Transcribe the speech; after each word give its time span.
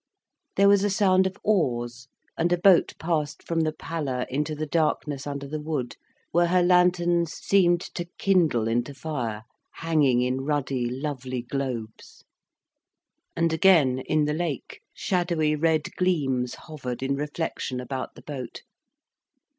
There 0.55 0.67
was 0.67 0.83
a 0.83 0.89
sound 0.89 1.27
of 1.27 1.37
oars, 1.43 2.07
and 2.35 2.51
a 2.51 2.57
boat 2.57 2.93
passed 2.97 3.43
from 3.47 3.59
the 3.59 3.71
pallor 3.71 4.25
into 4.31 4.55
the 4.55 4.65
darkness 4.65 5.27
under 5.27 5.47
the 5.47 5.61
wood, 5.61 5.95
where 6.31 6.47
her 6.47 6.63
lanterns 6.63 7.33
seemed 7.33 7.81
to 7.81 8.07
kindle 8.17 8.67
into 8.67 8.95
fire, 8.95 9.43
hanging 9.73 10.23
in 10.23 10.41
ruddy 10.41 10.89
lovely 10.89 11.43
globes. 11.43 12.23
And 13.35 13.53
again, 13.53 13.99
in 13.99 14.25
the 14.25 14.33
lake, 14.33 14.81
shadowy 14.95 15.55
red 15.55 15.93
gleams 15.97 16.55
hovered 16.55 17.03
in 17.03 17.13
reflection 17.15 17.79
about 17.79 18.15
the 18.15 18.23
boat. 18.23 18.63